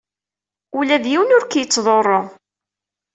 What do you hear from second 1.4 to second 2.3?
k-yettḍurru.